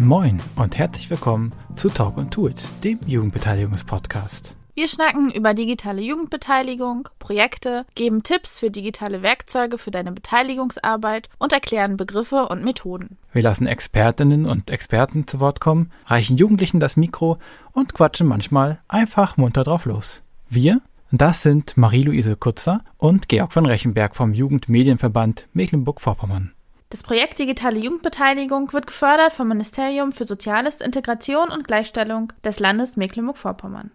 [0.00, 4.54] Moin und herzlich willkommen zu Talk und Do It, dem Jugendbeteiligungspodcast.
[4.76, 11.52] Wir schnacken über digitale Jugendbeteiligung, Projekte, geben Tipps für digitale Werkzeuge für deine Beteiligungsarbeit und
[11.52, 13.18] erklären Begriffe und Methoden.
[13.32, 17.38] Wir lassen Expertinnen und Experten zu Wort kommen, reichen Jugendlichen das Mikro
[17.72, 20.22] und quatschen manchmal einfach munter drauf los.
[20.48, 20.80] Wir,
[21.10, 26.52] das sind Marie-Louise Kutzer und Georg von Rechenberg vom Jugendmedienverband Mecklenburg-Vorpommern.
[26.90, 32.96] Das Projekt Digitale Jugendbeteiligung wird gefördert vom Ministerium für Soziales, Integration und Gleichstellung des Landes
[32.96, 33.90] Mecklenburg-Vorpommern.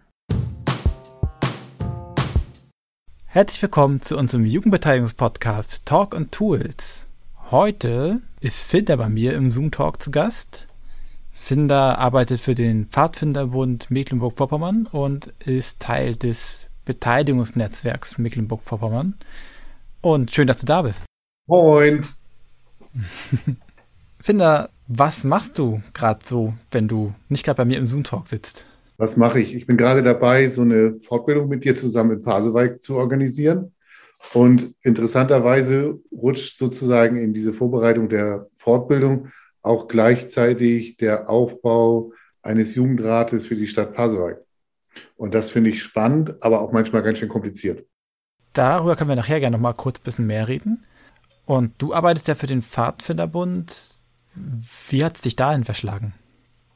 [3.24, 7.08] Herzlich willkommen zu unserem Jugendbeteiligungspodcast Talk and Tools.
[7.50, 10.68] Heute ist Finder bei mir im Zoom-Talk zu Gast.
[11.32, 19.18] Finder arbeitet für den Pfadfinderbund Mecklenburg-Vorpommern und ist Teil des Beteiligungsnetzwerks Mecklenburg-Vorpommern.
[20.00, 21.06] Und schön, dass du da bist.
[21.48, 22.06] Moin.
[24.20, 28.66] Finder, was machst du gerade so, wenn du nicht gerade bei mir im Zoom-Talk sitzt?
[28.96, 29.54] Was mache ich?
[29.54, 33.72] Ich bin gerade dabei, so eine Fortbildung mit dir zusammen in Pasewalk zu organisieren.
[34.32, 39.28] Und interessanterweise rutscht sozusagen in diese Vorbereitung der Fortbildung
[39.62, 44.44] auch gleichzeitig der Aufbau eines Jugendrates für die Stadt Pasewalk.
[45.16, 47.84] Und das finde ich spannend, aber auch manchmal ganz schön kompliziert.
[48.52, 50.84] Darüber können wir nachher gerne noch mal kurz ein bisschen mehr reden.
[51.46, 53.74] Und du arbeitest ja für den Pfadfinderbund.
[54.88, 56.14] Wie hat es dich dahin verschlagen?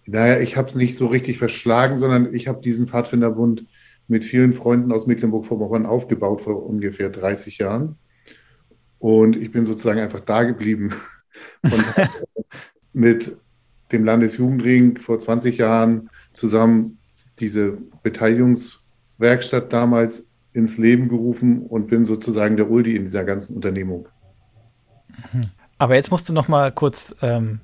[0.06, 3.66] Naja, ich habe es nicht so richtig verschlagen, sondern ich habe diesen Pfadfinderbund
[4.06, 7.96] mit vielen Freunden aus Mecklenburg-Vorpommern aufgebaut vor ungefähr 30 Jahren.
[8.98, 10.94] Und ich bin sozusagen einfach da geblieben.
[11.62, 11.84] Und
[12.92, 13.36] mit
[13.92, 16.98] dem Landesjugendring vor 20 Jahren zusammen
[17.38, 24.08] diese Beteiligungswerkstatt damals ins Leben gerufen und bin sozusagen der Uldi in dieser ganzen Unternehmung.
[25.78, 27.60] Aber jetzt musst du noch mal kurz, ähm,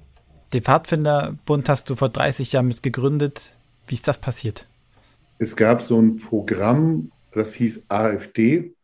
[0.52, 3.52] den Pfadfinderbund hast du vor 30 Jahren mit gegründet.
[3.86, 4.66] Wie ist das passiert?
[5.38, 8.74] Es gab so ein Programm, das hieß AfD,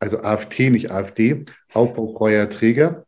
[0.00, 3.06] also AfT, nicht AfD, Aufbaufreier Träger.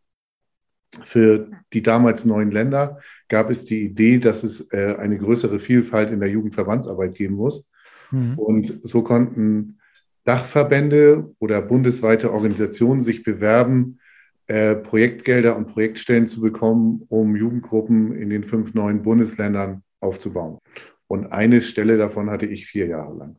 [1.00, 6.12] Für die damals neuen Länder gab es die Idee, dass es äh, eine größere Vielfalt
[6.12, 7.64] in der Jugendverbandsarbeit geben muss.
[8.12, 8.38] Mhm.
[8.38, 9.80] Und so konnten
[10.24, 13.98] Dachverbände oder bundesweite Organisationen sich bewerben,
[14.46, 20.58] äh, Projektgelder und Projektstellen zu bekommen, um Jugendgruppen in den fünf neuen Bundesländern aufzubauen.
[21.06, 23.36] Und eine Stelle davon hatte ich vier Jahre lang.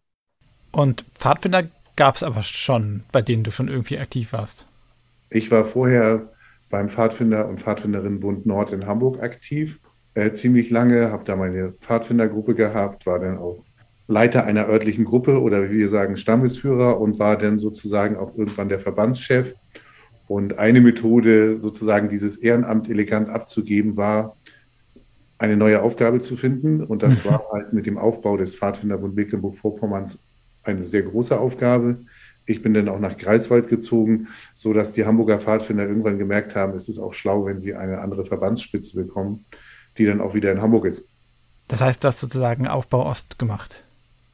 [0.72, 1.64] Und Pfadfinder
[1.96, 4.68] gab es aber schon, bei denen du schon irgendwie aktiv warst.
[5.30, 6.30] Ich war vorher
[6.70, 9.80] beim Pfadfinder- und Pfadfinderinnenbund Nord in Hamburg aktiv,
[10.14, 13.64] äh, ziemlich lange, habe da meine Pfadfindergruppe gehabt, war dann auch
[14.08, 18.70] Leiter einer örtlichen Gruppe oder wie wir sagen Stammesführer und war dann sozusagen auch irgendwann
[18.70, 19.56] der Verbandschef
[20.28, 24.36] und eine Methode, sozusagen dieses Ehrenamt elegant abzugeben, war,
[25.38, 26.84] eine neue Aufgabe zu finden.
[26.84, 30.20] Und das war halt mit dem Aufbau des Pfadfinderbund Mecklenburg-Vorpommerns
[30.64, 31.98] eine sehr große Aufgabe.
[32.46, 36.74] Ich bin dann auch nach Greifswald gezogen, so dass die Hamburger Pfadfinder irgendwann gemerkt haben,
[36.74, 39.46] es ist auch schlau, wenn sie eine andere Verbandsspitze bekommen,
[39.98, 41.10] die dann auch wieder in Hamburg ist.
[41.68, 43.84] Das heißt, das sozusagen Aufbau Ost gemacht.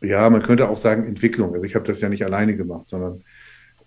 [0.02, 1.53] Ja, man könnte auch sagen Entwicklung.
[1.53, 3.23] Also ich habe das ja nicht alleine gemacht, sondern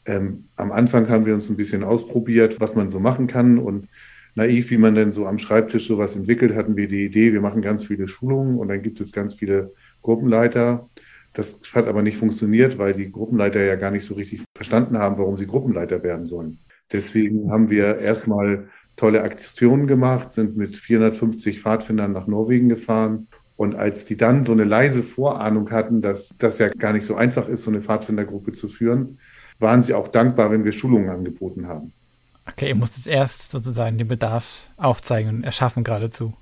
[0.06, 3.88] ähm, am Anfang haben wir uns ein bisschen ausprobiert, was man so machen kann und
[4.34, 7.62] naiv, wie man denn so am Schreibtisch sowas entwickelt, hatten wir die Idee, wir machen
[7.62, 9.72] ganz viele Schulungen und dann gibt es ganz viele
[10.02, 10.88] Gruppenleiter.
[11.32, 15.18] Das hat aber nicht funktioniert, weil die Gruppenleiter ja gar nicht so richtig verstanden haben,
[15.18, 16.58] warum sie Gruppenleiter werden sollen.
[16.92, 23.26] Deswegen haben wir erstmal tolle Aktionen gemacht, sind mit 450 Pfadfindern nach Norwegen gefahren.
[23.56, 27.14] Und als die dann so eine leise Vorahnung hatten, dass das ja gar nicht so
[27.14, 29.18] einfach ist, so eine Pfadfindergruppe zu führen,
[29.58, 31.92] waren sie auch dankbar, wenn wir Schulungen angeboten haben.
[32.50, 36.34] Okay, ihr musstet erst sozusagen den Bedarf aufzeigen und erschaffen geradezu.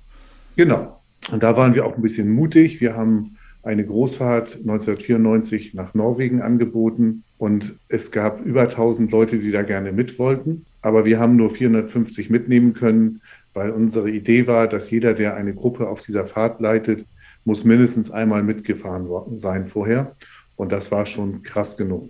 [0.55, 0.99] Genau.
[1.31, 2.81] Und da waren wir auch ein bisschen mutig.
[2.81, 9.51] Wir haben eine Großfahrt 1994 nach Norwegen angeboten und es gab über 1000 Leute, die
[9.51, 10.65] da gerne mit wollten.
[10.81, 13.21] Aber wir haben nur 450 mitnehmen können,
[13.53, 17.05] weil unsere Idee war, dass jeder, der eine Gruppe auf dieser Fahrt leitet,
[17.45, 19.07] muss mindestens einmal mitgefahren
[19.37, 20.15] sein vorher.
[20.57, 22.09] Und das war schon krass genug.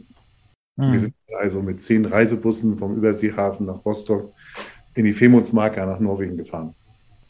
[0.75, 0.91] Mhm.
[0.91, 4.33] Wir sind also mit zehn Reisebussen vom Überseehafen nach Rostock
[4.95, 6.75] in die Femundsmarka nach Norwegen gefahren.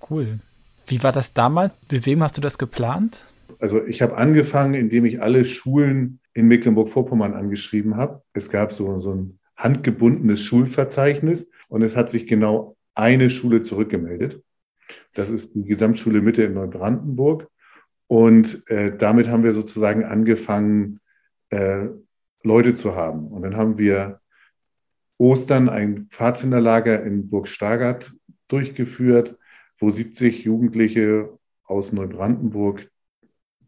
[0.09, 0.39] Cool.
[0.87, 1.73] Wie war das damals?
[1.91, 3.25] Mit wem hast du das geplant?
[3.59, 8.21] Also ich habe angefangen, indem ich alle Schulen in Mecklenburg-Vorpommern angeschrieben habe.
[8.33, 14.43] Es gab so, so ein handgebundenes Schulverzeichnis und es hat sich genau eine Schule zurückgemeldet.
[15.13, 17.47] Das ist die Gesamtschule Mitte in Neubrandenburg.
[18.07, 20.99] Und äh, damit haben wir sozusagen angefangen,
[21.49, 21.87] äh,
[22.43, 23.27] Leute zu haben.
[23.27, 24.19] Und dann haben wir
[25.17, 28.13] Ostern ein Pfadfinderlager in Burg Stargard
[28.47, 29.37] durchgeführt,
[29.77, 32.89] wo 70 Jugendliche aus Neubrandenburg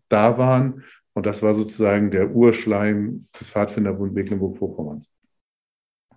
[0.09, 0.83] da waren.
[1.13, 5.09] Und das war sozusagen der Urschleim des Pfadfinderbund Mecklenburg-Vorpommerns.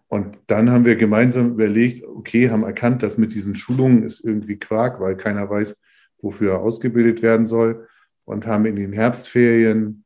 [0.08, 4.58] Und dann haben wir gemeinsam überlegt, okay, haben erkannt, dass mit diesen Schulungen ist irgendwie
[4.58, 5.80] Quark, weil keiner weiß,
[6.20, 7.86] wofür er ausgebildet werden soll.
[8.24, 10.04] Und haben in den Herbstferien,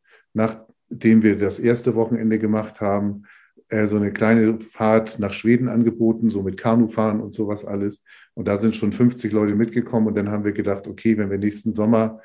[0.93, 3.25] nachdem wir das erste Wochenende gemacht haben,
[3.69, 8.05] äh, so eine kleine Fahrt nach Schweden angeboten, so mit Kanufahren und sowas alles.
[8.35, 10.07] Und da sind schon 50 Leute mitgekommen.
[10.07, 12.21] Und dann haben wir gedacht, okay, wenn wir nächsten Sommer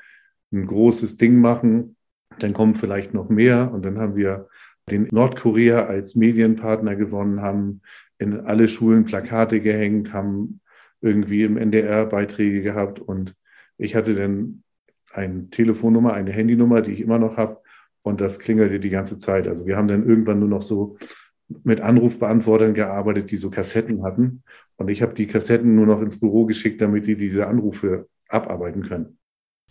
[0.52, 1.96] ein großes Ding machen,
[2.38, 3.72] dann kommen vielleicht noch mehr.
[3.72, 4.48] Und dann haben wir
[4.90, 7.80] den Nordkorea als Medienpartner gewonnen, haben
[8.18, 10.60] in alle Schulen Plakate gehängt, haben
[11.00, 13.00] irgendwie im NDR Beiträge gehabt.
[13.00, 13.34] Und
[13.78, 14.62] ich hatte dann
[15.12, 17.60] eine Telefonnummer, eine Handynummer, die ich immer noch habe.
[18.02, 19.48] Und das klingelte die ganze Zeit.
[19.48, 20.96] Also wir haben dann irgendwann nur noch so
[21.64, 24.42] mit Anrufbeantwortern gearbeitet, die so Kassetten hatten.
[24.76, 28.82] Und ich habe die Kassetten nur noch ins Büro geschickt, damit die diese Anrufe abarbeiten
[28.82, 29.18] können.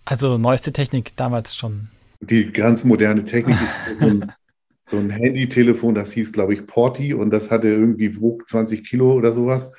[0.05, 1.89] Also neueste Technik damals schon.
[2.19, 3.57] Die ganz moderne Technik.
[3.99, 4.31] so ein,
[4.85, 9.13] so ein Handy-Telefon, das hieß, glaube ich, Porti und das hatte irgendwie wog 20 Kilo
[9.13, 9.71] oder sowas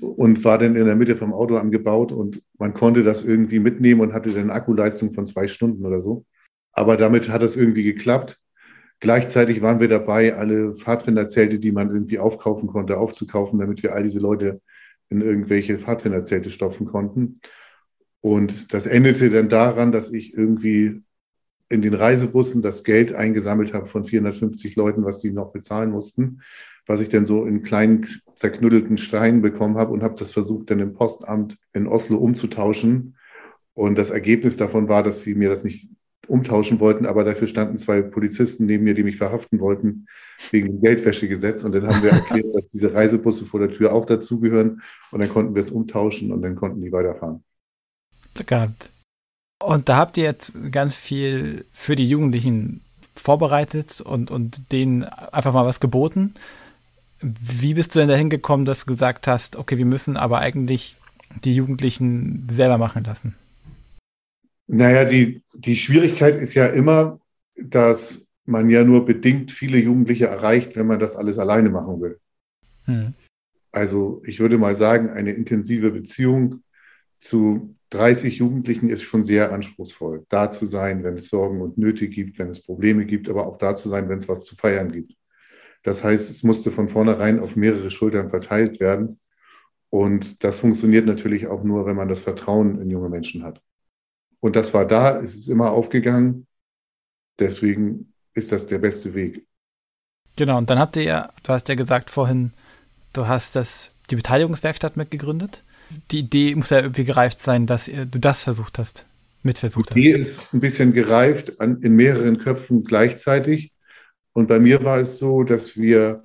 [0.00, 4.00] und war dann in der Mitte vom Auto angebaut und man konnte das irgendwie mitnehmen
[4.00, 6.24] und hatte dann Akkuleistung von zwei Stunden oder so.
[6.74, 8.40] Aber damit hat es irgendwie geklappt.
[9.00, 14.02] Gleichzeitig waren wir dabei, alle Pfadfinderzelte, die man irgendwie aufkaufen konnte, aufzukaufen, damit wir all
[14.02, 14.60] diese Leute
[15.08, 17.40] in irgendwelche Pfadfinderzelte stopfen konnten.
[18.20, 21.02] Und das endete dann daran, dass ich irgendwie
[21.68, 26.40] in den Reisebussen das Geld eingesammelt habe von 450 Leuten, was die noch bezahlen mussten,
[26.86, 28.06] was ich dann so in kleinen
[28.36, 33.16] zerknüttelten Steinen bekommen habe und habe das versucht, dann im Postamt in Oslo umzutauschen.
[33.74, 35.88] Und das Ergebnis davon war, dass sie mir das nicht
[36.28, 40.06] umtauschen wollten, aber dafür standen zwei Polizisten neben mir, die mich verhaften wollten
[40.50, 41.64] wegen dem Geldwäschegesetz.
[41.64, 44.82] Und dann haben wir erklärt, dass diese Reisebusse vor der Tür auch dazugehören.
[45.10, 47.44] Und dann konnten wir es umtauschen und dann konnten die weiterfahren.
[48.46, 48.90] Gehabt.
[49.62, 52.82] Und da habt ihr jetzt ganz viel für die Jugendlichen
[53.16, 56.34] vorbereitet und, und denen einfach mal was geboten.
[57.20, 60.96] Wie bist du denn dahin gekommen, dass du gesagt hast, okay, wir müssen aber eigentlich
[61.44, 63.36] die Jugendlichen selber machen lassen?
[64.66, 67.20] Naja, die, die Schwierigkeit ist ja immer,
[67.56, 72.18] dass man ja nur bedingt viele Jugendliche erreicht, wenn man das alles alleine machen will.
[72.84, 73.14] Hm.
[73.72, 76.62] Also ich würde mal sagen, eine intensive Beziehung
[77.18, 80.26] zu 30 Jugendlichen ist schon sehr anspruchsvoll.
[80.28, 83.56] Da zu sein, wenn es Sorgen und Nöte gibt, wenn es Probleme gibt, aber auch
[83.56, 85.14] da zu sein, wenn es was zu feiern gibt.
[85.82, 89.20] Das heißt, es musste von vornherein auf mehrere Schultern verteilt werden.
[89.90, 93.62] Und das funktioniert natürlich auch nur, wenn man das Vertrauen in junge Menschen hat.
[94.44, 96.46] Und das war da, es ist immer aufgegangen.
[97.38, 99.46] Deswegen ist das der beste Weg.
[100.36, 102.52] Genau, und dann habt ihr ja, du hast ja gesagt vorhin,
[103.14, 105.64] du hast das, die Beteiligungswerkstatt mitgegründet.
[106.10, 109.06] Die Idee muss ja irgendwie gereift sein, dass du das versucht hast,
[109.44, 110.28] mitversucht die Idee hast.
[110.32, 113.72] ist ein bisschen gereift an, in mehreren Köpfen gleichzeitig.
[114.34, 116.24] Und bei mir war es so, dass wir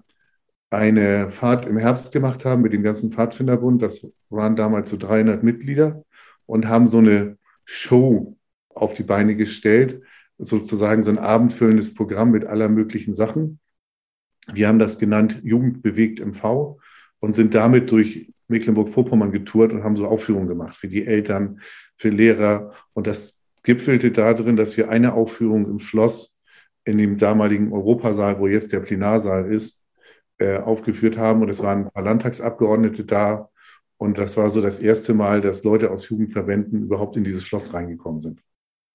[0.69, 3.81] eine Fahrt im Herbst gemacht haben mit dem ganzen Pfadfinderbund.
[3.81, 6.03] Das waren damals so 300 Mitglieder
[6.45, 7.38] und haben so eine
[7.71, 8.35] Show
[8.69, 10.01] auf die Beine gestellt,
[10.39, 13.59] sozusagen so ein abendfüllendes Programm mit aller möglichen Sachen.
[14.51, 16.79] Wir haben das genannt Jugend bewegt MV
[17.19, 21.59] und sind damit durch Mecklenburg-Vorpommern getourt und haben so Aufführungen gemacht für die Eltern,
[21.95, 22.73] für Lehrer.
[22.93, 26.39] Und das gipfelte darin, dass wir eine Aufführung im Schloss
[26.85, 29.85] in dem damaligen Europasaal, wo jetzt der Plenarsaal ist,
[30.39, 31.43] äh, aufgeführt haben.
[31.43, 33.51] Und es waren ein paar Landtagsabgeordnete da,
[33.99, 37.73] und das war so das erste Mal, dass Leute aus Jugendverbänden überhaupt in dieses Schloss
[37.73, 38.41] reingekommen sind.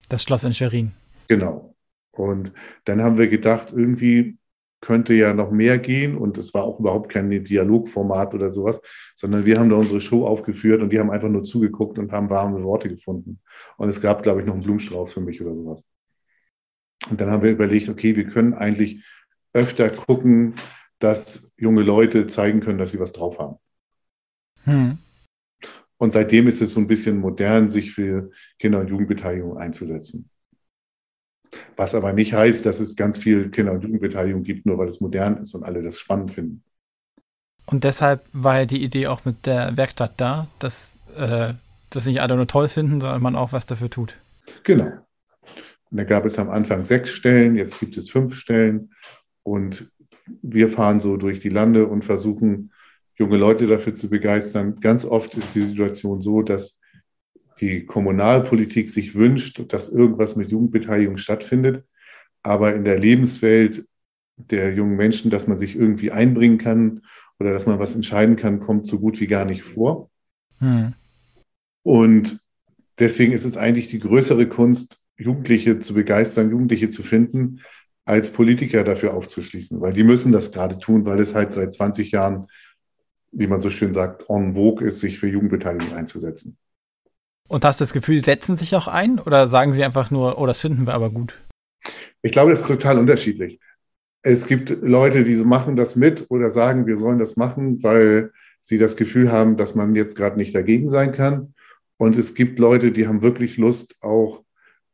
[0.08, 0.92] Das Schloss in Schwerin.
[1.28, 1.74] Genau.
[2.12, 2.52] Und
[2.86, 4.38] dann haben wir gedacht, irgendwie
[4.80, 6.16] könnte ja noch mehr gehen.
[6.16, 8.80] Und es war auch überhaupt kein Dialogformat oder sowas,
[9.14, 12.30] sondern wir haben da unsere Show aufgeführt und die haben einfach nur zugeguckt und haben
[12.30, 13.40] warme Worte gefunden.
[13.76, 15.84] Und es gab, glaube ich, noch einen Blumenstrauß für mich oder sowas.
[17.10, 19.04] Und dann haben wir überlegt, okay, wir können eigentlich
[19.52, 20.54] öfter gucken,
[20.98, 23.56] dass junge Leute zeigen können, dass sie was drauf haben.
[24.64, 24.98] Hm.
[25.96, 30.28] Und seitdem ist es so ein bisschen modern, sich für Kinder- und Jugendbeteiligung einzusetzen.
[31.76, 35.00] Was aber nicht heißt, dass es ganz viel Kinder- und Jugendbeteiligung gibt, nur weil es
[35.00, 36.62] modern ist und alle das spannend finden.
[37.66, 41.54] Und deshalb war ja die Idee auch mit der Werkstatt da, dass äh,
[41.90, 44.16] das nicht alle nur toll finden, sondern man auch was dafür tut.
[44.64, 44.92] Genau.
[45.90, 48.90] Und da gab es am Anfang sechs Stellen, jetzt gibt es fünf Stellen.
[49.42, 49.90] Und
[50.42, 52.72] wir fahren so durch die Lande und versuchen
[53.16, 54.80] junge Leute dafür zu begeistern.
[54.80, 56.80] Ganz oft ist die Situation so, dass
[57.60, 61.84] die Kommunalpolitik sich wünscht, dass irgendwas mit Jugendbeteiligung stattfindet,
[62.42, 63.86] aber in der Lebenswelt
[64.36, 67.02] der jungen Menschen, dass man sich irgendwie einbringen kann
[67.38, 70.10] oder dass man was entscheiden kann, kommt so gut wie gar nicht vor.
[70.58, 70.94] Hm.
[71.82, 72.40] Und
[72.98, 77.60] deswegen ist es eigentlich die größere Kunst, Jugendliche zu begeistern, Jugendliche zu finden,
[78.04, 82.10] als Politiker dafür aufzuschließen, weil die müssen das gerade tun, weil es halt seit 20
[82.10, 82.48] Jahren,
[83.36, 86.56] wie man so schön sagt, en vogue ist, sich für Jugendbeteiligung einzusetzen.
[87.48, 90.46] Und hast du das Gefühl, setzen sich auch ein oder sagen sie einfach nur, oh,
[90.46, 91.40] das finden wir aber gut?
[92.22, 93.60] Ich glaube, das ist total unterschiedlich.
[94.22, 98.78] Es gibt Leute, die machen das mit oder sagen, wir sollen das machen, weil sie
[98.78, 101.54] das Gefühl haben, dass man jetzt gerade nicht dagegen sein kann.
[101.98, 104.42] Und es gibt Leute, die haben wirklich Lust, auch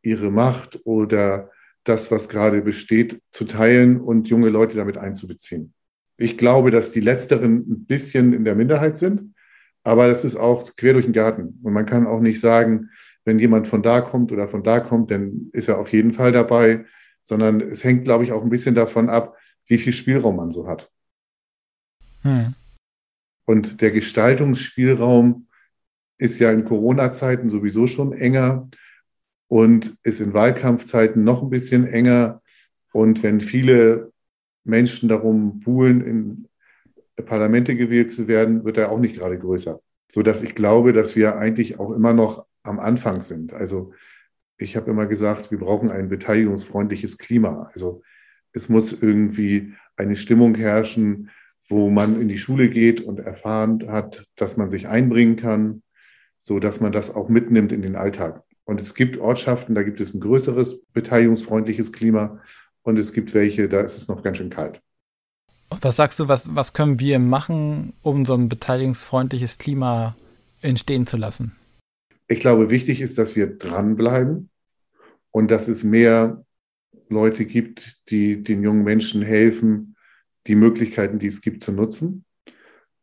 [0.02, 1.50] ihre Macht oder
[1.84, 5.72] das, was gerade besteht, zu teilen und junge Leute damit einzubeziehen.
[6.20, 9.34] Ich glaube, dass die Letzteren ein bisschen in der Minderheit sind,
[9.84, 11.58] aber das ist auch quer durch den Garten.
[11.62, 12.90] Und man kann auch nicht sagen,
[13.24, 16.32] wenn jemand von da kommt oder von da kommt, dann ist er auf jeden Fall
[16.32, 16.84] dabei,
[17.22, 19.34] sondern es hängt, glaube ich, auch ein bisschen davon ab,
[19.66, 20.90] wie viel Spielraum man so hat.
[22.20, 22.54] Hm.
[23.46, 25.46] Und der Gestaltungsspielraum
[26.18, 28.68] ist ja in Corona-Zeiten sowieso schon enger
[29.48, 32.42] und ist in Wahlkampfzeiten noch ein bisschen enger.
[32.92, 34.12] Und wenn viele
[34.70, 36.48] Menschen darum buhlen, in
[37.26, 39.80] Parlamente gewählt zu werden, wird er auch nicht gerade größer.
[40.10, 43.52] So dass ich glaube, dass wir eigentlich auch immer noch am Anfang sind.
[43.52, 43.92] Also
[44.58, 47.70] ich habe immer gesagt, wir brauchen ein beteiligungsfreundliches Klima.
[47.72, 48.02] Also
[48.52, 51.30] es muss irgendwie eine Stimmung herrschen,
[51.68, 55.82] wo man in die Schule geht und erfahren hat, dass man sich einbringen kann,
[56.40, 58.42] so dass man das auch mitnimmt in den Alltag.
[58.64, 62.40] Und es gibt Ortschaften, da gibt es ein größeres beteiligungsfreundliches Klima
[62.82, 64.80] und es gibt welche, da ist es noch ganz schön kalt.
[65.68, 70.16] Und was sagst du, was, was können wir machen, um so ein beteiligungsfreundliches Klima
[70.62, 71.56] entstehen zu lassen?
[72.26, 74.50] Ich glaube, wichtig ist, dass wir dranbleiben
[75.30, 76.44] und dass es mehr
[77.08, 79.96] Leute gibt, die den jungen Menschen helfen,
[80.46, 82.24] die Möglichkeiten, die es gibt, zu nutzen,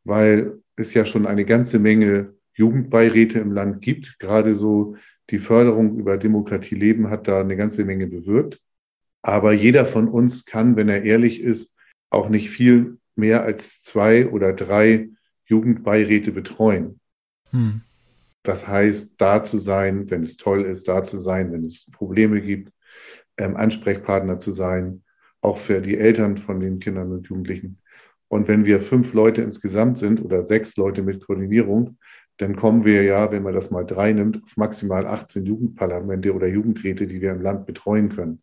[0.04, 4.20] weil es ja schon eine ganze Menge Jugendbeiräte im Land gibt.
[4.20, 4.96] Gerade so
[5.30, 8.62] die Förderung über Demokratie leben hat da eine ganze Menge bewirkt.
[9.28, 11.76] Aber jeder von uns kann, wenn er ehrlich ist,
[12.10, 15.10] auch nicht viel mehr als zwei oder drei
[15.48, 17.02] Jugendbeiräte betreuen.
[17.52, 17.82] Hm.
[18.44, 22.40] Das heißt, da zu sein, wenn es toll ist, da zu sein, wenn es Probleme
[22.40, 22.72] gibt,
[23.36, 25.04] ähm, Ansprechpartner zu sein,
[25.42, 27.80] auch für die Eltern von den Kindern und Jugendlichen.
[28.30, 31.98] Und wenn wir fünf Leute insgesamt sind oder sechs Leute mit Koordinierung,
[32.38, 36.48] dann kommen wir ja, wenn man das mal drei nimmt, auf maximal 18 Jugendparlamente oder
[36.48, 38.42] Jugendräte, die wir im Land betreuen können.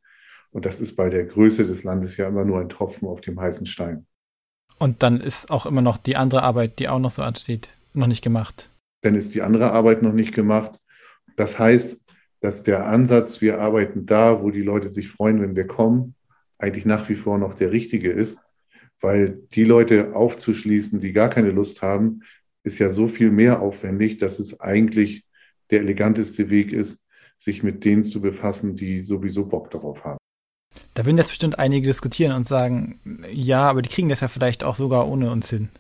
[0.55, 3.41] Und das ist bei der Größe des Landes ja immer nur ein Tropfen auf dem
[3.41, 4.07] heißen Stein.
[4.79, 8.07] Und dann ist auch immer noch die andere Arbeit, die auch noch so ansteht, noch
[8.07, 8.71] nicht gemacht.
[9.03, 10.79] Dann ist die andere Arbeit noch nicht gemacht.
[11.35, 12.01] Das heißt,
[12.41, 16.15] dass der Ansatz, wir arbeiten da, wo die Leute sich freuen, wenn wir kommen,
[16.59, 18.39] eigentlich nach wie vor noch der richtige ist,
[19.01, 22.21] weil die Leute aufzuschließen, die gar keine Lust haben,
[22.63, 25.25] ist ja so viel mehr aufwendig, dass es eigentlich
[25.73, 27.05] der eleganteste Weg ist,
[27.39, 30.19] sich mit denen zu befassen, die sowieso Bock darauf haben.
[30.93, 33.01] Da würden jetzt bestimmt einige diskutieren und sagen,
[33.33, 35.71] ja, aber die kriegen das ja vielleicht auch sogar ohne uns hin.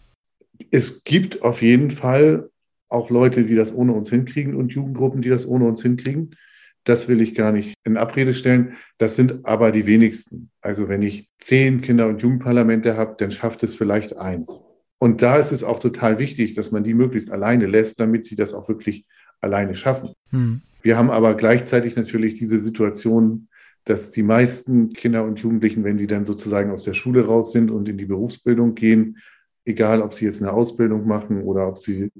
[0.71, 2.51] Es gibt auf jeden Fall
[2.89, 6.37] auch Leute, die das ohne uns hinkriegen und Jugendgruppen, die das ohne uns hinkriegen.
[6.85, 8.77] Das will ich gar nicht in Abrede stellen.
[8.99, 10.51] Das sind aber die wenigsten.
[10.61, 14.61] Also wenn ich zehn Kinder- und Jugendparlamente habe, dann schafft es vielleicht eins.
[14.99, 18.37] Und da ist es auch total wichtig, dass man die möglichst alleine lässt, damit sie
[18.37, 19.07] das auch wirklich
[19.41, 20.11] alleine schaffen.
[20.31, 20.63] Hm.
[20.83, 23.49] Wir haben aber gleichzeitig natürlich diese Situation,
[23.85, 27.71] dass die meisten Kinder und Jugendlichen, wenn die dann sozusagen aus der Schule raus sind
[27.71, 29.19] und in die Berufsbildung gehen,
[29.65, 32.11] egal ob sie jetzt eine Ausbildung machen oder ob sie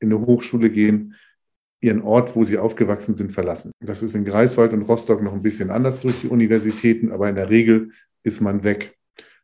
[0.00, 1.14] in eine Hochschule gehen,
[1.80, 3.72] ihren Ort, wo sie aufgewachsen sind, verlassen.
[3.80, 7.34] Das ist in Greifswald und Rostock noch ein bisschen anders durch die Universitäten, aber in
[7.34, 7.90] der Regel
[8.22, 8.96] ist man weg.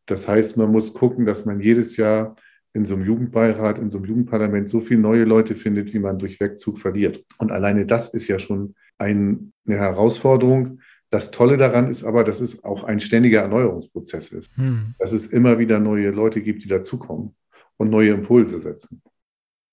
[0.05, 2.35] Das heißt, man muss gucken, dass man jedes Jahr
[2.73, 6.17] in so einem Jugendbeirat, in so einem Jugendparlament so viele neue Leute findet, wie man
[6.17, 7.23] durch Wegzug verliert.
[7.37, 10.79] Und alleine das ist ja schon eine Herausforderung.
[11.09, 14.49] Das Tolle daran ist aber, dass es auch ein ständiger Erneuerungsprozess ist.
[14.55, 14.93] Hm.
[14.99, 17.35] Dass es immer wieder neue Leute gibt, die dazukommen
[17.77, 19.01] und neue Impulse setzen.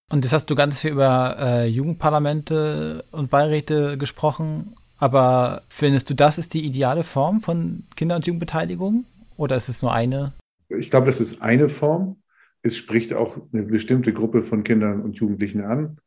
[0.09, 6.15] Und jetzt hast du ganz viel über äh, Jugendparlamente und Beiräte gesprochen, aber findest du,
[6.15, 9.05] das ist die ideale Form von Kinder- und Jugendbeteiligung?
[9.37, 10.33] Oder ist es nur eine?
[10.69, 12.23] Ich glaube, das ist eine Form.
[12.63, 15.99] Es spricht auch eine bestimmte Gruppe von Kindern und Jugendlichen an.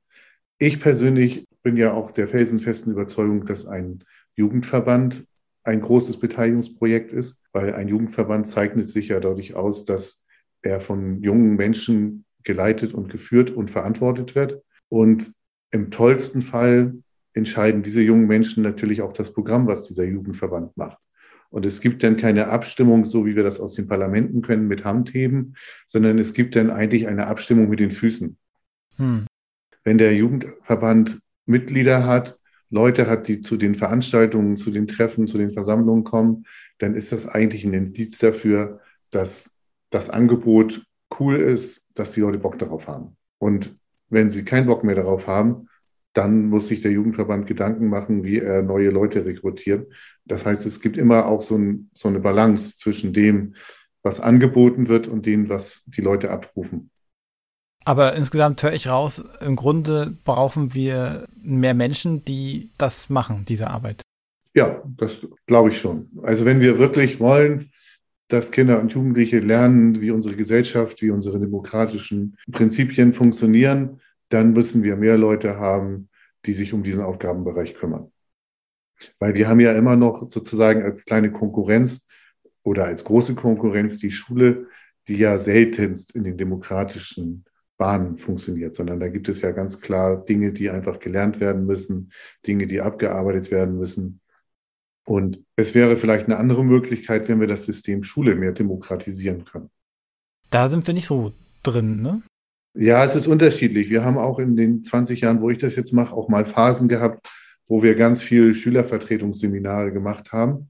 [0.58, 4.04] Ich persönlich bin ja auch der felsenfesten Überzeugung, dass ein
[4.36, 5.26] Jugendverband
[5.64, 10.26] ein großes Beteiligungsprojekt ist, weil ein Jugendverband zeichnet sich ja dadurch aus, dass
[10.62, 14.64] er von jungen Menschen geleitet und geführt und verantwortet wird.
[14.88, 15.34] Und
[15.72, 16.96] im tollsten Fall
[17.34, 20.98] entscheiden diese jungen Menschen natürlich auch das Programm, was dieser Jugendverband macht.
[21.52, 24.86] Und es gibt dann keine Abstimmung, so wie wir das aus den Parlamenten können, mit
[24.86, 25.56] Handheben,
[25.88, 28.38] sondern es gibt dann eigentlich eine Abstimmung mit den Füßen.
[28.98, 29.26] Hm.
[29.84, 32.39] Wenn der Jugendverband Mitglieder hat,
[32.70, 36.46] Leute hat, die zu den Veranstaltungen, zu den Treffen, zu den Versammlungen kommen,
[36.78, 38.80] dann ist das eigentlich ein Indiz dafür,
[39.12, 39.56] dass
[39.90, 40.84] das Angebot
[41.20, 43.18] cool ist, dass die Leute Bock darauf haben.
[43.40, 43.76] Und
[44.10, 45.68] wenn sie keinen Bock mehr darauf haben,
[46.14, 49.92] dann muss sich der Jugendverband Gedanken machen, wie er neue Leute rekrutiert.
[50.26, 53.56] Das heißt, es gibt immer auch so, ein, so eine Balance zwischen dem,
[54.02, 56.90] was angeboten wird und dem, was die Leute abrufen.
[57.86, 63.70] Aber insgesamt höre ich raus, im Grunde brauchen wir mehr Menschen, die das machen, diese
[63.70, 64.02] Arbeit.
[64.54, 66.10] Ja, das glaube ich schon.
[66.24, 67.72] Also wenn wir wirklich wollen,
[68.30, 74.84] dass Kinder und Jugendliche lernen, wie unsere Gesellschaft, wie unsere demokratischen Prinzipien funktionieren, dann müssen
[74.84, 76.10] wir mehr Leute haben,
[76.46, 78.12] die sich um diesen Aufgabenbereich kümmern.
[79.18, 82.08] Weil wir haben ja immer noch sozusagen als kleine Konkurrenz
[82.64, 84.68] oder als große Konkurrenz die Schule,
[85.08, 87.46] die ja seltenst in den demokratischen
[87.80, 92.12] Bahnen funktioniert, sondern da gibt es ja ganz klar Dinge, die einfach gelernt werden müssen,
[92.46, 94.20] Dinge, die abgearbeitet werden müssen.
[95.08, 99.72] Und es wäre vielleicht eine andere Möglichkeit, wenn wir das System Schule mehr demokratisieren können.
[100.50, 101.32] Da sind wir nicht so
[101.64, 102.22] drin, ne?
[102.76, 103.90] Ja, es ist unterschiedlich.
[103.90, 106.88] Wir haben auch in den 20 Jahren, wo ich das jetzt mache, auch mal Phasen
[106.88, 107.28] gehabt,
[107.66, 110.70] wo wir ganz viel Schülervertretungsseminare gemacht haben.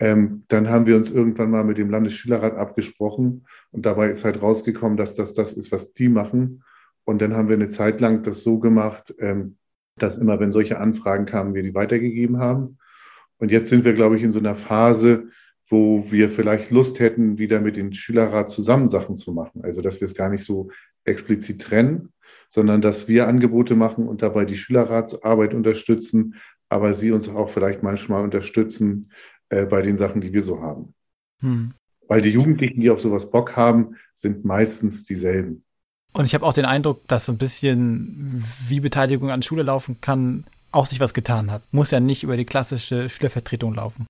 [0.00, 4.40] Ähm, dann haben wir uns irgendwann mal mit dem Landesschülerrat abgesprochen und dabei ist halt
[4.40, 6.64] rausgekommen, dass das das ist, was die machen.
[7.04, 9.56] Und dann haben wir eine Zeit lang das so gemacht, ähm,
[9.96, 12.78] dass immer, wenn solche Anfragen kamen, wir die weitergegeben haben.
[13.38, 15.28] Und jetzt sind wir, glaube ich, in so einer Phase,
[15.68, 19.62] wo wir vielleicht Lust hätten, wieder mit dem Schülerrat zusammen Sachen zu machen.
[19.62, 20.70] Also, dass wir es gar nicht so
[21.04, 22.12] explizit trennen,
[22.48, 26.34] sondern dass wir Angebote machen und dabei die Schülerratsarbeit unterstützen,
[26.68, 29.10] aber sie uns auch vielleicht manchmal unterstützen,
[29.50, 30.94] äh, bei den Sachen, die wir so haben.
[31.40, 31.72] Hm.
[32.08, 35.62] Weil die Jugendlichen, die auf sowas Bock haben, sind meistens dieselben.
[36.12, 40.00] Und ich habe auch den Eindruck, dass so ein bisschen, wie Beteiligung an Schule laufen
[40.00, 41.62] kann, auch sich was getan hat.
[41.70, 44.06] Muss ja nicht über die klassische Schülervertretung laufen.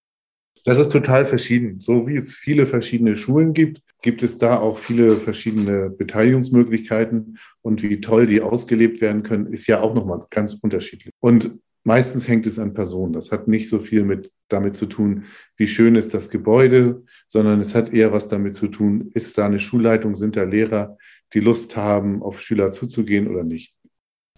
[0.64, 1.80] Das ist total verschieden.
[1.80, 7.38] So wie es viele verschiedene Schulen gibt, gibt es da auch viele verschiedene Beteiligungsmöglichkeiten.
[7.62, 11.12] Und wie toll die ausgelebt werden können, ist ja auch nochmal ganz unterschiedlich.
[11.20, 13.12] Und meistens hängt es an Personen.
[13.12, 15.24] Das hat nicht so viel mit damit zu tun,
[15.56, 19.46] wie schön ist das Gebäude, sondern es hat eher was damit zu tun, ist da
[19.46, 20.98] eine Schulleitung, sind da Lehrer,
[21.32, 23.72] die Lust haben, auf Schüler zuzugehen oder nicht.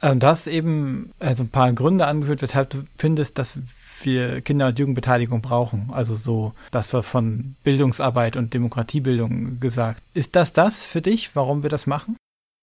[0.02, 3.58] Ähm, du hast eben also ein paar Gründe angeführt, weshalb du findest, dass
[4.02, 5.88] wir Kinder- und Jugendbeteiligung brauchen.
[5.92, 10.02] Also so, das war von Bildungsarbeit und Demokratiebildung gesagt.
[10.12, 12.16] Ist das das für dich, warum wir das machen?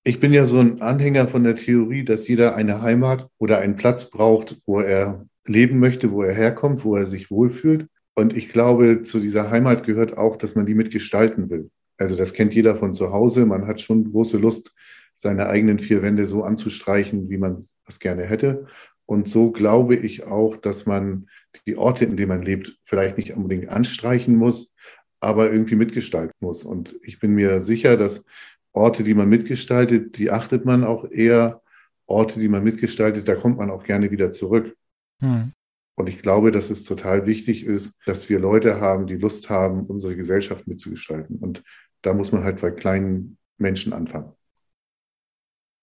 [0.03, 3.75] Ich bin ja so ein Anhänger von der Theorie, dass jeder eine Heimat oder einen
[3.75, 7.87] Platz braucht, wo er leben möchte, wo er herkommt, wo er sich wohlfühlt.
[8.15, 11.69] Und ich glaube, zu dieser Heimat gehört auch, dass man die mitgestalten will.
[11.97, 13.45] Also das kennt jeder von zu Hause.
[13.45, 14.73] Man hat schon große Lust,
[15.17, 18.67] seine eigenen vier Wände so anzustreichen, wie man es gerne hätte.
[19.05, 21.27] Und so glaube ich auch, dass man
[21.65, 24.73] die Orte, in denen man lebt, vielleicht nicht unbedingt anstreichen muss,
[25.19, 26.63] aber irgendwie mitgestalten muss.
[26.63, 28.23] Und ich bin mir sicher, dass
[28.71, 31.61] Orte, die man mitgestaltet, die achtet man auch eher.
[32.05, 34.75] Orte, die man mitgestaltet, da kommt man auch gerne wieder zurück.
[35.19, 35.53] Hm.
[35.95, 39.85] Und ich glaube, dass es total wichtig ist, dass wir Leute haben, die Lust haben,
[39.85, 41.37] unsere Gesellschaft mitzugestalten.
[41.37, 41.63] Und
[42.01, 44.31] da muss man halt bei kleinen Menschen anfangen.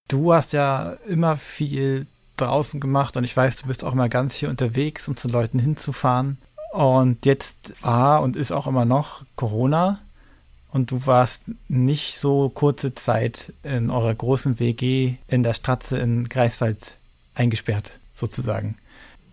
[0.08, 4.36] Du hast ja immer viel draußen gemacht und ich weiß, du bist auch immer ganz
[4.36, 6.38] viel unterwegs, um zu Leuten hinzufahren.
[6.72, 10.05] Und jetzt war und ist auch immer noch Corona
[10.76, 16.24] und du warst nicht so kurze Zeit in eurer großen WG in der Stratze in
[16.28, 16.98] Greifswald
[17.34, 18.76] eingesperrt, sozusagen.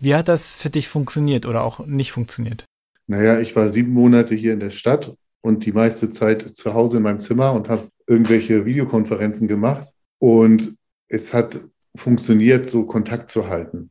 [0.00, 2.64] Wie hat das für dich funktioniert oder auch nicht funktioniert?
[3.06, 6.96] Naja, ich war sieben Monate hier in der Stadt und die meiste Zeit zu Hause
[6.96, 9.92] in meinem Zimmer und habe irgendwelche Videokonferenzen gemacht.
[10.18, 10.78] Und
[11.08, 11.60] es hat
[11.94, 13.90] funktioniert, so Kontakt zu halten.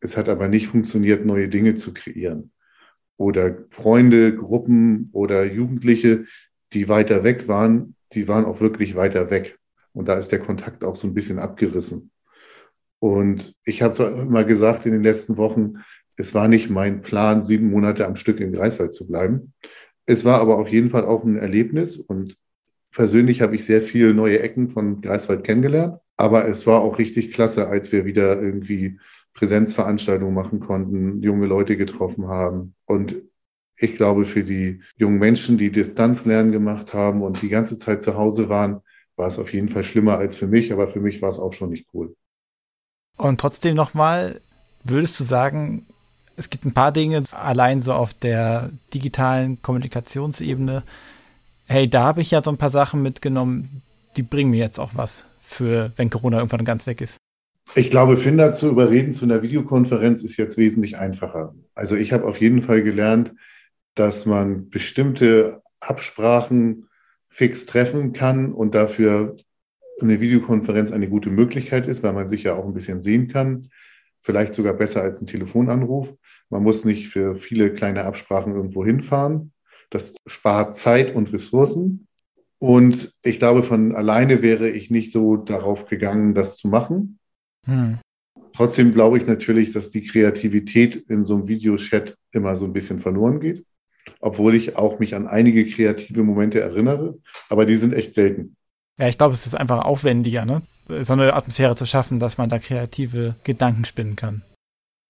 [0.00, 2.50] Es hat aber nicht funktioniert, neue Dinge zu kreieren.
[3.16, 6.24] Oder Freunde, Gruppen oder Jugendliche,
[6.72, 9.58] die weiter weg waren, die waren auch wirklich weiter weg.
[9.92, 12.10] Und da ist der Kontakt auch so ein bisschen abgerissen.
[13.00, 15.78] Und ich habe es immer gesagt in den letzten Wochen,
[16.16, 19.54] es war nicht mein Plan, sieben Monate am Stück in Greifswald zu bleiben.
[20.04, 22.36] Es war aber auf jeden Fall auch ein Erlebnis und
[22.90, 25.98] persönlich habe ich sehr viele neue Ecken von Greifswald kennengelernt.
[26.16, 28.98] Aber es war auch richtig klasse, als wir wieder irgendwie
[29.34, 32.74] Präsenzveranstaltungen machen konnten, junge Leute getroffen haben.
[32.86, 33.22] Und
[33.78, 38.16] ich glaube, für die jungen Menschen, die Distanzlernen gemacht haben und die ganze Zeit zu
[38.16, 38.80] Hause waren,
[39.16, 41.52] war es auf jeden Fall schlimmer als für mich, aber für mich war es auch
[41.52, 42.14] schon nicht cool.
[43.16, 44.40] Und trotzdem nochmal,
[44.84, 45.86] würdest du sagen,
[46.36, 50.84] es gibt ein paar Dinge allein so auf der digitalen Kommunikationsebene.
[51.66, 53.82] Hey, da habe ich ja so ein paar Sachen mitgenommen,
[54.16, 57.16] die bringen mir jetzt auch was für, wenn Corona irgendwann ganz weg ist.
[57.74, 61.54] Ich glaube, Finder zu überreden zu einer Videokonferenz ist jetzt wesentlich einfacher.
[61.74, 63.34] Also ich habe auf jeden Fall gelernt,
[63.98, 66.88] dass man bestimmte Absprachen
[67.28, 69.36] fix treffen kann und dafür
[70.00, 73.70] eine Videokonferenz eine gute Möglichkeit ist, weil man sich ja auch ein bisschen sehen kann.
[74.20, 76.14] Vielleicht sogar besser als ein Telefonanruf.
[76.50, 79.52] Man muss nicht für viele kleine Absprachen irgendwo hinfahren.
[79.90, 82.06] Das spart Zeit und Ressourcen.
[82.58, 87.18] Und ich glaube, von alleine wäre ich nicht so darauf gegangen, das zu machen.
[87.64, 87.98] Hm.
[88.54, 92.98] Trotzdem glaube ich natürlich, dass die Kreativität in so einem Videochat immer so ein bisschen
[93.00, 93.64] verloren geht,
[94.20, 97.18] obwohl ich auch mich an einige kreative Momente erinnere,
[97.48, 98.56] aber die sind echt selten.
[98.98, 100.62] Ja, ich glaube, es ist einfach aufwendiger, ne?
[101.02, 104.42] so eine Atmosphäre zu schaffen, dass man da kreative Gedanken spinnen kann.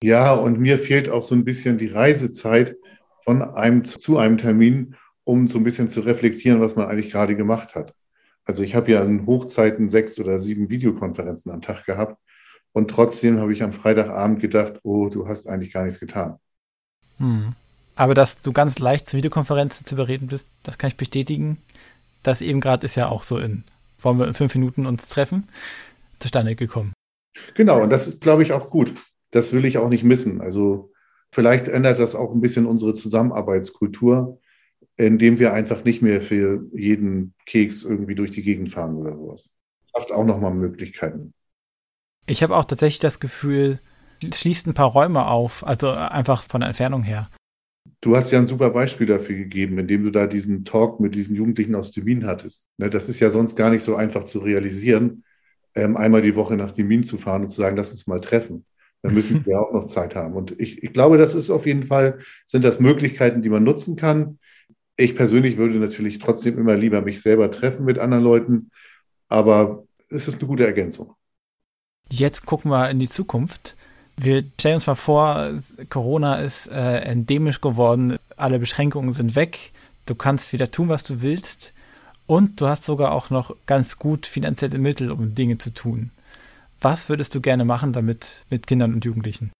[0.02, 2.76] Ja, und mir fehlt auch so ein bisschen die Reisezeit
[3.24, 7.36] von einem zu einem Termin, um so ein bisschen zu reflektieren, was man eigentlich gerade
[7.36, 7.94] gemacht hat.
[8.44, 12.18] Also ich habe ja in Hochzeiten sechs oder sieben Videokonferenzen am Tag gehabt
[12.72, 16.38] und trotzdem habe ich am Freitagabend gedacht, oh, du hast eigentlich gar nichts getan.
[17.18, 17.54] Hm.
[17.98, 21.58] Aber dass du ganz leicht zu Videokonferenzen zu bereden bist, das kann ich bestätigen.
[22.22, 23.64] Das eben gerade ist ja auch so in,
[23.98, 25.48] wollen wir in fünf Minuten uns treffen,
[26.20, 26.92] zustande gekommen.
[27.54, 28.94] Genau, und das ist, glaube ich, auch gut.
[29.32, 30.40] Das will ich auch nicht missen.
[30.40, 30.92] Also
[31.32, 34.40] vielleicht ändert das auch ein bisschen unsere Zusammenarbeitskultur,
[34.96, 39.52] indem wir einfach nicht mehr für jeden Keks irgendwie durch die Gegend fahren oder sowas.
[39.92, 41.34] Schafft auch nochmal Möglichkeiten.
[42.26, 43.80] Ich habe auch tatsächlich das Gefühl,
[44.22, 47.28] schließt ein paar Räume auf, also einfach von der Entfernung her.
[48.00, 51.36] Du hast ja ein super Beispiel dafür gegeben, indem du da diesen Talk mit diesen
[51.36, 52.68] Jugendlichen aus dem Wien hattest.
[52.76, 55.24] Ne, das ist ja sonst gar nicht so einfach zu realisieren,
[55.74, 58.20] ähm, einmal die Woche nach dem Wien zu fahren und zu sagen, lass uns mal
[58.20, 58.64] treffen.
[59.02, 60.34] Dann müssen wir auch noch Zeit haben.
[60.34, 63.96] Und ich, ich glaube, das ist auf jeden Fall, sind das Möglichkeiten, die man nutzen
[63.96, 64.38] kann.
[64.96, 68.70] Ich persönlich würde natürlich trotzdem immer lieber mich selber treffen mit anderen Leuten,
[69.28, 71.14] aber es ist eine gute Ergänzung.
[72.10, 73.76] Jetzt gucken wir in die Zukunft.
[74.20, 79.70] Wir stellen uns mal vor, Corona ist äh, endemisch geworden, alle Beschränkungen sind weg,
[80.06, 81.72] du kannst wieder tun, was du willst
[82.26, 86.10] und du hast sogar auch noch ganz gut finanzielle Mittel, um Dinge zu tun.
[86.80, 89.52] Was würdest du gerne machen damit mit Kindern und Jugendlichen?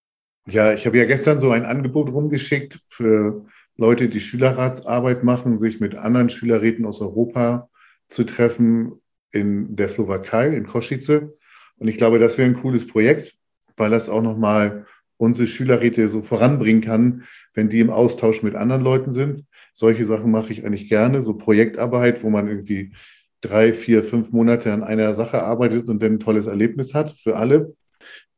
[0.49, 5.79] Ja, ich habe ja gestern so ein Angebot rumgeschickt für Leute, die Schülerratsarbeit machen, sich
[5.79, 7.69] mit anderen Schülerräten aus Europa
[8.09, 11.33] zu treffen in der Slowakei, in Kosice.
[11.77, 13.38] Und ich glaube, das wäre ein cooles Projekt,
[13.79, 14.87] weil das auch nochmal
[15.17, 19.45] unsere Schülerräte so voranbringen kann, wenn die im Austausch mit anderen Leuten sind.
[19.73, 22.93] Solche Sachen mache ich eigentlich gerne, so Projektarbeit, wo man irgendwie
[23.41, 27.37] drei, vier, fünf Monate an einer Sache arbeitet und dann ein tolles Erlebnis hat für
[27.37, 27.75] alle.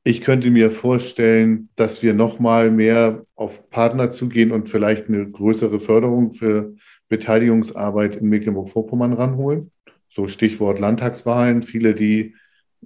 [0.02, 5.30] Ich könnte mir vorstellen, dass wir noch mal mehr auf Partner zugehen und vielleicht eine
[5.30, 6.74] größere Förderung für
[7.08, 9.70] Beteiligungsarbeit in Mecklenburg-Vorpommern ranholen.
[10.08, 11.62] So Stichwort Landtagswahlen.
[11.62, 12.34] Viele, die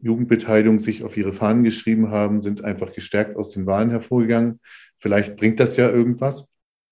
[0.01, 4.61] Jugendbeteiligung sich auf ihre Fahnen geschrieben haben, sind einfach gestärkt aus den Wahlen hervorgegangen.
[4.99, 6.51] Vielleicht bringt das ja irgendwas.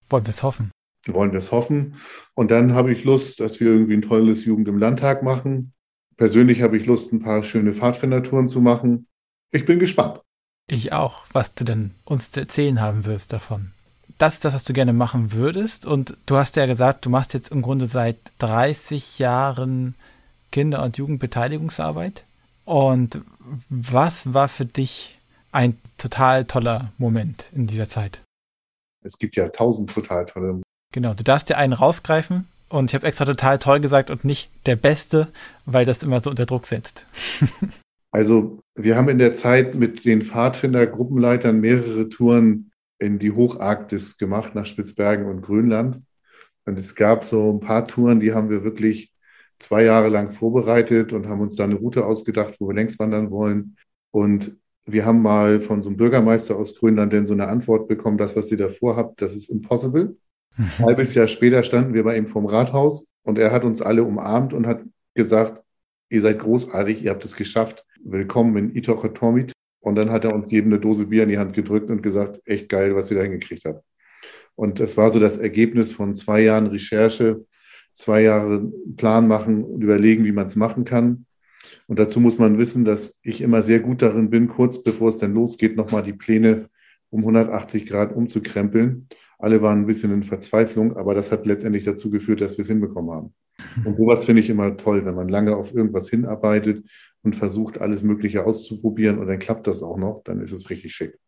[0.09, 0.71] Wollen wir es hoffen.
[1.07, 1.97] Wollen wir es hoffen.
[2.35, 5.73] Und dann habe ich Lust, dass wir irgendwie ein tolles Jugend im Landtag machen.
[6.17, 9.07] Persönlich habe ich Lust, ein paar schöne Pfadfindertouren zu machen.
[9.51, 10.21] Ich bin gespannt.
[10.69, 13.73] Ich auch, was du denn uns zu erzählen haben wirst davon.
[14.19, 15.87] Das ist das, was du gerne machen würdest.
[15.87, 19.95] Und du hast ja gesagt, du machst jetzt im Grunde seit 30 Jahren
[20.53, 22.25] Kinder- und Jugendbeteiligungsarbeit.
[22.65, 23.23] Und
[23.69, 25.19] was war für dich
[25.51, 28.23] ein total toller Moment in dieser Zeit?
[29.05, 30.63] Es gibt ja tausend total tolle.
[30.93, 34.51] Genau, du darfst dir einen rausgreifen und ich habe extra total toll gesagt und nicht
[34.67, 35.29] der Beste,
[35.67, 37.07] weil das immer so unter Druck setzt.
[38.15, 44.55] Also wir haben in der Zeit mit den Pfadfinder-Gruppenleitern mehrere Touren in die Hocharktis gemacht,
[44.55, 46.03] nach Spitzbergen und Grönland.
[46.67, 49.12] Und es gab so ein paar Touren, die haben wir wirklich
[49.63, 53.31] zwei Jahre lang vorbereitet und haben uns da eine Route ausgedacht, wo wir längs wandern
[53.31, 53.77] wollen.
[54.11, 58.19] Und wir haben mal von so einem Bürgermeister aus Grönland denn so eine Antwort bekommen,
[58.19, 60.17] das, was ihr da vorhabt, das ist impossible.
[60.59, 64.05] Ein halbes Jahr später standen wir bei ihm vom Rathaus und er hat uns alle
[64.05, 64.83] umarmt und hat
[65.15, 65.63] gesagt,
[66.11, 69.53] ihr seid großartig, ihr habt es geschafft willkommen in Itochotomit.
[69.81, 72.41] Und dann hat er uns jedem eine Dose Bier in die Hand gedrückt und gesagt,
[72.45, 73.85] echt geil, was ihr da hingekriegt habt.
[74.55, 77.45] Und das war so das Ergebnis von zwei Jahren Recherche,
[77.93, 81.27] zwei Jahre Plan machen und überlegen, wie man es machen kann.
[81.87, 85.19] Und dazu muss man wissen, dass ich immer sehr gut darin bin, kurz bevor es
[85.19, 86.69] dann losgeht, nochmal die Pläne
[87.11, 89.09] um 180 Grad umzukrempeln.
[89.39, 92.69] Alle waren ein bisschen in Verzweiflung, aber das hat letztendlich dazu geführt, dass wir es
[92.69, 93.35] hinbekommen haben.
[93.85, 96.85] Und sowas finde ich immer toll, wenn man lange auf irgendwas hinarbeitet
[97.23, 100.95] und versucht, alles Mögliche auszuprobieren und dann klappt das auch noch, dann ist es richtig
[100.95, 101.19] schick.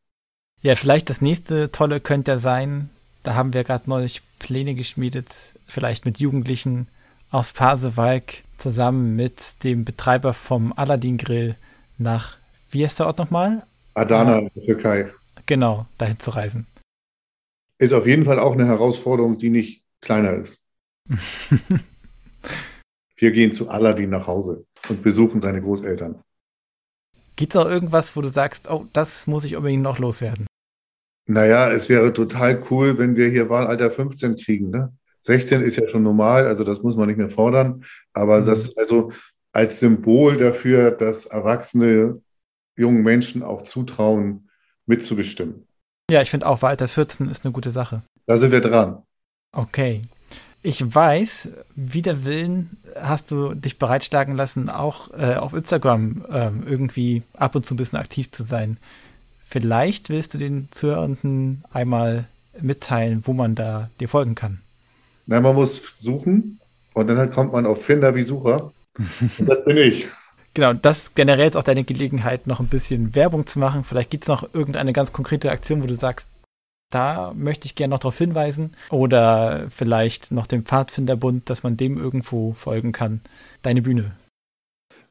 [0.63, 2.89] Ja, vielleicht das nächste Tolle könnte ja sein,
[3.25, 5.35] da haben wir gerade neulich Pläne geschmiedet,
[5.67, 6.87] vielleicht mit Jugendlichen
[7.31, 11.57] aus Pasewalk zusammen mit dem Betreiber vom Aladdin Grill
[11.99, 12.37] nach
[12.71, 13.63] wie heißt der Ort nochmal?
[13.95, 15.13] Adana in der Türkei.
[15.47, 16.67] Genau, dahin zu reisen.
[17.79, 20.65] Ist auf jeden Fall auch eine Herausforderung, die nicht kleiner ist.
[23.17, 26.21] Wir gehen zu Aladdin nach Hause und besuchen seine Großeltern.
[27.37, 30.47] Gibt es auch irgendwas, wo du sagst, oh, das muss ich unbedingt noch loswerden?
[31.27, 34.71] Naja, es wäre total cool, wenn wir hier Wahlalter 15 kriegen.
[34.71, 34.93] Ne?
[35.23, 37.85] 16 ist ja schon normal, also das muss man nicht mehr fordern.
[38.13, 38.47] Aber mhm.
[38.47, 39.13] das also
[39.53, 42.21] als Symbol dafür, dass erwachsene
[42.77, 44.51] jungen Menschen auch zutrauen,
[44.87, 45.67] mitzubestimmen.
[46.11, 48.03] Ja, ich finde auch Walter 14 ist eine gute Sache.
[48.27, 49.03] Da sind wir dran.
[49.53, 50.03] Okay.
[50.63, 57.23] Ich weiß, wider Willen hast du dich bereitschlagen lassen, auch äh, auf Instagram äh, irgendwie
[57.35, 58.79] ab und zu ein bisschen aktiv zu sein.
[59.45, 62.27] Vielleicht willst du den Zuhörenden einmal
[62.61, 64.61] mitteilen, wo man da dir folgen kann.
[65.27, 66.61] Na, man muss suchen
[66.93, 68.73] und dann kommt man auf Finder wie Sucher.
[69.39, 70.07] Und das bin ich.
[70.55, 73.83] Genau, das generell ist auch deine Gelegenheit, noch ein bisschen Werbung zu machen.
[73.83, 76.29] Vielleicht gibt es noch irgendeine ganz konkrete Aktion, wo du sagst,
[76.91, 78.77] da möchte ich gerne noch darauf hinweisen.
[78.91, 83.21] Oder vielleicht noch dem Pfadfinderbund, dass man dem irgendwo folgen kann.
[83.63, 84.13] Deine Bühne.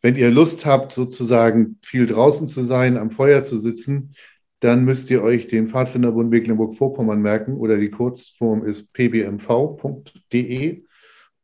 [0.03, 4.13] Wenn ihr Lust habt, sozusagen viel draußen zu sein, am Feuer zu sitzen,
[4.59, 10.83] dann müsst ihr euch den Pfadfinderbund Mecklenburg-Vorpommern merken oder die Kurzform ist pbmv.de.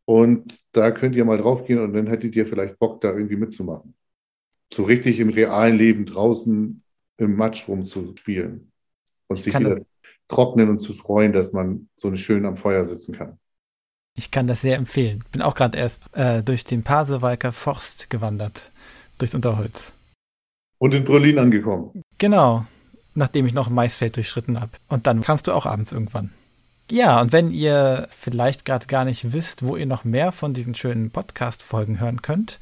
[0.03, 3.95] Und da könnt ihr mal draufgehen und dann hättet ihr vielleicht Bock, da irgendwie mitzumachen.
[4.73, 6.83] So richtig im realen Leben draußen
[7.17, 8.71] im Matsch rumzuspielen
[9.27, 9.81] und ich sich wieder
[10.27, 13.39] trocknen und zu freuen, dass man so schön am Feuer sitzen kann.
[14.17, 15.19] Ich kann das sehr empfehlen.
[15.23, 18.71] Ich bin auch gerade erst äh, durch den Pasewalker Forst gewandert,
[19.17, 19.93] durchs Unterholz.
[20.77, 22.03] Und in Berlin angekommen.
[22.17, 22.65] Genau,
[23.15, 24.71] nachdem ich noch ein Maisfeld durchschritten habe.
[24.87, 26.31] Und dann kamst du auch abends irgendwann.
[26.91, 30.73] Ja, und wenn ihr vielleicht gerade gar nicht wisst, wo ihr noch mehr von diesen
[30.73, 32.59] schönen Podcast-Folgen hören könnt,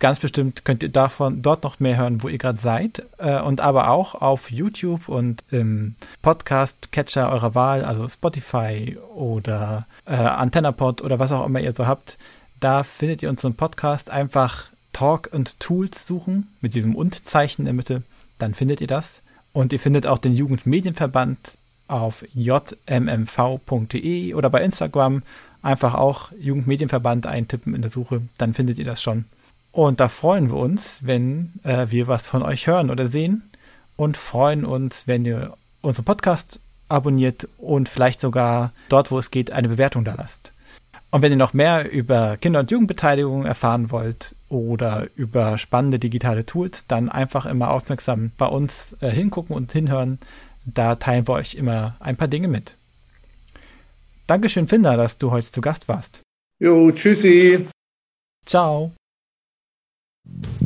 [0.00, 3.04] ganz bestimmt könnt ihr davon dort noch mehr hören, wo ihr gerade seid.
[3.18, 10.14] Äh, und aber auch auf YouTube und im Podcast-Catcher eurer Wahl, also Spotify oder äh,
[10.14, 12.18] AntennaPod oder was auch immer ihr so habt.
[12.60, 17.74] Da findet ihr unseren Podcast einfach Talk und Tools suchen mit diesem Und-Zeichen in der
[17.74, 18.02] Mitte.
[18.38, 19.22] Dann findet ihr das.
[19.52, 25.22] Und ihr findet auch den Jugendmedienverband auf jmmv.de oder bei Instagram
[25.62, 29.24] einfach auch Jugendmedienverband eintippen in der Suche, dann findet ihr das schon.
[29.72, 33.50] Und da freuen wir uns, wenn äh, wir was von euch hören oder sehen
[33.96, 39.50] und freuen uns, wenn ihr unseren Podcast abonniert und vielleicht sogar dort, wo es geht,
[39.50, 40.52] eine Bewertung da lasst.
[41.10, 46.46] Und wenn ihr noch mehr über Kinder- und Jugendbeteiligung erfahren wollt oder über spannende digitale
[46.46, 50.18] Tools, dann einfach immer aufmerksam bei uns äh, hingucken und hinhören.
[50.64, 52.76] Da teilen wir euch immer ein paar Dinge mit.
[54.26, 56.20] Dankeschön, Finder, dass du heute zu Gast warst.
[56.60, 57.66] Jo, tschüssi.
[58.46, 58.92] Ciao.
[60.24, 60.61] you